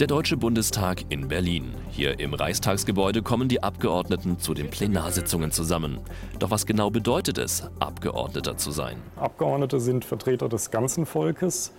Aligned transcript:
Der 0.00 0.08
Deutsche 0.08 0.36
Bundestag 0.36 1.04
in 1.10 1.28
Berlin. 1.28 1.72
Hier 1.92 2.18
im 2.18 2.34
Reichstagsgebäude 2.34 3.22
kommen 3.22 3.48
die 3.48 3.62
Abgeordneten 3.62 4.40
zu 4.40 4.52
den 4.52 4.68
Plenarsitzungen 4.68 5.52
zusammen. 5.52 6.00
Doch 6.40 6.50
was 6.50 6.66
genau 6.66 6.90
bedeutet 6.90 7.38
es, 7.38 7.70
Abgeordneter 7.78 8.56
zu 8.56 8.72
sein? 8.72 8.96
Abgeordnete 9.14 9.78
sind 9.78 10.04
Vertreter 10.04 10.48
des 10.48 10.72
ganzen 10.72 11.06
Volkes, 11.06 11.72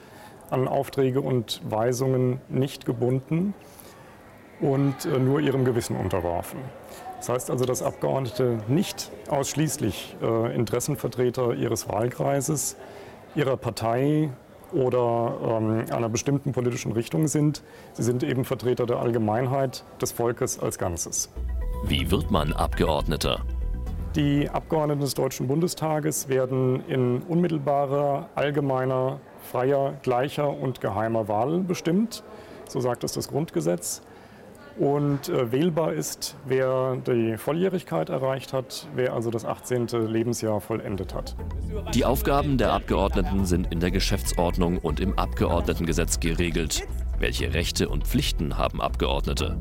an 0.50 0.70
Aufträge 0.70 1.20
und 1.20 1.60
Weisungen 1.70 2.40
nicht 2.48 2.86
gebunden 2.86 3.54
und 4.62 5.04
äh, 5.04 5.20
nur 5.20 5.42
ihrem 5.42 5.66
Gewissen 5.66 5.98
unterworfen. 5.98 6.60
Das 7.18 7.28
heißt 7.28 7.52
also, 7.52 7.66
dass 7.66 7.82
Abgeordnete 7.82 8.60
nicht 8.70 9.12
ausschließlich 9.28 10.16
äh, 10.22 10.56
Interessenvertreter 10.56 11.54
ihres 11.54 11.90
Wahlkreises, 11.90 12.78
ihrer 13.36 13.58
Partei 13.58 14.30
oder 14.76 15.38
ähm, 15.44 15.86
einer 15.92 16.10
bestimmten 16.10 16.52
politischen 16.52 16.92
Richtung 16.92 17.28
sind. 17.28 17.64
Sie 17.94 18.04
sind 18.04 18.24
eben 18.24 18.46
Vertreter 18.46 18.86
der 18.86 19.00
Allgemeinheit 19.00 19.84
des 20.02 20.12
Volkes 20.12 20.60
als 20.60 20.78
Ganzes. 20.78 21.30
Wie 21.86 22.12
wird 22.12 22.30
man 22.30 22.54
Abgeordneter? 22.54 23.42
Die 24.16 24.50
Abgeordneten 24.50 25.02
des 25.02 25.14
Deutschen 25.14 25.48
Bundestages 25.48 26.30
werden 26.30 26.84
in 26.88 27.22
unmittelbarer, 27.24 28.30
allgemeiner, 28.36 29.20
freier, 29.52 29.94
gleicher 30.04 30.50
und 30.50 30.80
geheimer 30.82 31.28
Wahl 31.28 31.60
bestimmt. 31.60 32.24
So 32.68 32.80
sagt 32.80 33.04
es 33.04 33.14
das 33.14 33.28
Grundgesetz. 33.28 34.02
Und 34.78 35.30
äh, 35.30 35.52
wählbar 35.52 35.94
ist, 35.94 36.36
wer 36.46 36.98
die 36.98 37.38
Volljährigkeit 37.38 38.10
erreicht 38.10 38.52
hat, 38.52 38.88
wer 38.94 39.14
also 39.14 39.32
das 39.32 39.46
18. 39.46 39.88
Lebensjahr 40.08 40.60
vollendet 40.60 41.14
hat. 41.14 41.36
Die 41.94 42.04
Aufgaben 42.04 42.58
der 42.58 42.74
Abgeordneten 42.74 43.46
sind 43.46 43.72
in 43.72 43.80
der 43.80 43.92
Geschäftsordnung 43.92 44.78
und 44.80 45.00
im 45.00 45.18
Abgeordnetengesetz 45.18 46.20
geregelt. 46.20 46.86
Welche 47.20 47.54
Rechte 47.54 47.88
und 47.88 48.06
Pflichten 48.06 48.58
haben 48.58 48.82
Abgeordnete? 48.82 49.58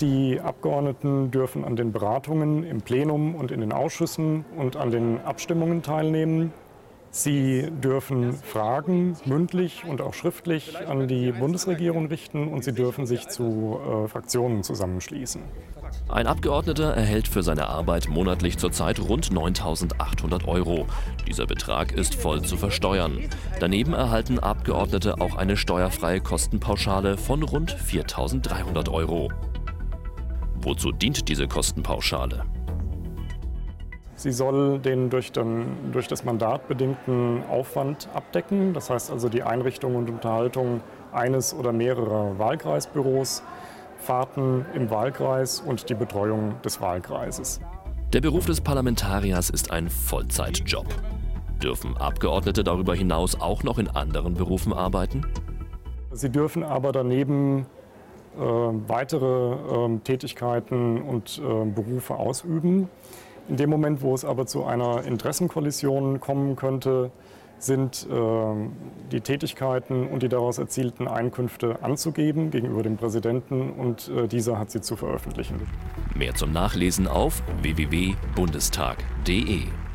Die 0.00 0.38
Abgeordneten 0.40 1.30
dürfen 1.30 1.64
an 1.64 1.74
den 1.74 1.90
Beratungen 1.90 2.62
im 2.62 2.82
Plenum 2.82 3.34
und 3.34 3.50
in 3.50 3.60
den 3.60 3.72
Ausschüssen 3.72 4.44
und 4.56 4.76
an 4.76 4.90
den 4.90 5.20
Abstimmungen 5.22 5.82
teilnehmen. 5.82 6.52
Sie 7.10 7.70
dürfen 7.70 8.34
Fragen 8.34 9.16
mündlich 9.24 9.84
und 9.88 10.00
auch 10.00 10.14
schriftlich 10.14 10.76
an 10.86 11.08
die 11.08 11.32
Bundesregierung 11.32 12.06
richten 12.06 12.48
und 12.48 12.64
sie 12.64 12.72
dürfen 12.72 13.06
sich 13.06 13.28
zu 13.28 13.78
äh, 13.80 14.08
Fraktionen 14.08 14.62
zusammenschließen. 14.62 15.42
Ein 16.08 16.26
Abgeordneter 16.26 16.94
erhält 16.94 17.26
für 17.26 17.42
seine 17.42 17.68
Arbeit 17.68 18.08
monatlich 18.08 18.58
zurzeit 18.58 19.00
rund 19.00 19.30
9.800 19.30 20.46
Euro. 20.46 20.86
Dieser 21.26 21.46
Betrag 21.46 21.92
ist 21.92 22.14
voll 22.14 22.42
zu 22.42 22.56
versteuern. 22.56 23.18
Daneben 23.58 23.94
erhalten 23.94 24.38
Abgeordnete 24.38 25.20
auch 25.20 25.36
eine 25.36 25.56
steuerfreie 25.56 26.20
Kostenpauschale 26.20 27.16
von 27.16 27.42
rund 27.42 27.74
4.300 27.74 28.90
Euro. 28.90 29.30
Wozu 30.56 30.92
dient 30.92 31.28
diese 31.28 31.48
Kostenpauschale? 31.48 32.44
Sie 34.18 34.32
soll 34.32 34.80
den 34.80 35.10
durch, 35.10 35.30
den 35.30 35.92
durch, 35.92 36.08
das 36.08 36.24
Mandat 36.24 36.66
bedingten 36.66 37.44
Aufwand 37.48 38.08
abdecken, 38.12 38.74
das 38.74 38.90
heißt 38.90 39.12
also 39.12 39.28
die 39.28 39.44
Einrichtung 39.44 39.94
und 39.94 40.10
Unterhaltung 40.10 40.80
eines 41.12 41.54
oder 41.54 41.72
mehrerer 41.72 42.36
Wahlkreisbüros, 42.36 43.44
Fahrten 43.98 44.66
im 44.74 44.90
Wahlkreis 44.90 45.60
und 45.60 45.88
die 45.88 45.94
Betreuung 45.94 46.60
des 46.64 46.80
Wahlkreises. 46.80 47.60
Der 48.12 48.20
Beruf 48.20 48.46
des 48.46 48.60
Parlamentariers 48.60 49.50
ist 49.50 49.70
ein 49.70 49.88
Vollzeitjob. 49.88 50.86
Dürfen 51.62 51.96
Abgeordnete 51.96 52.64
darüber 52.64 52.96
hinaus 52.96 53.40
auch 53.40 53.62
noch 53.62 53.78
in 53.78 53.86
anderen 53.86 54.34
Berufen 54.34 54.72
arbeiten? 54.72 55.24
Sie 56.10 56.30
dürfen 56.30 56.64
aber 56.64 56.90
daneben 56.90 57.66
äh, 58.36 58.40
weitere 58.40 59.52
äh, 59.52 59.98
Tätigkeiten 60.02 61.02
und 61.02 61.38
äh, 61.38 61.64
Berufe 61.66 62.16
ausüben. 62.16 62.88
In 63.48 63.56
dem 63.56 63.70
Moment, 63.70 64.02
wo 64.02 64.14
es 64.14 64.24
aber 64.24 64.46
zu 64.46 64.64
einer 64.64 65.04
Interessenkollision 65.04 66.20
kommen 66.20 66.56
könnte, 66.56 67.10
sind 67.58 68.06
äh, 68.10 68.14
die 69.10 69.20
Tätigkeiten 69.20 70.06
und 70.06 70.22
die 70.22 70.28
daraus 70.28 70.58
erzielten 70.58 71.08
Einkünfte 71.08 71.82
anzugeben 71.82 72.50
gegenüber 72.50 72.82
dem 72.82 72.96
Präsidenten 72.96 73.72
und 73.72 74.08
äh, 74.08 74.28
dieser 74.28 74.58
hat 74.58 74.70
sie 74.70 74.80
zu 74.80 74.96
veröffentlichen. 74.96 75.60
Mehr 76.14 76.34
zum 76.34 76.52
Nachlesen 76.52 77.08
auf 77.08 77.42
www.bundestag.de. 77.62 79.87